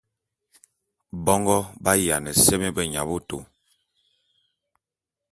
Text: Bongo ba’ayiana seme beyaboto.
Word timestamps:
Bongo 1.25 1.57
ba’ayiana 1.83 2.31
seme 2.43 2.69
beyaboto. 2.75 3.37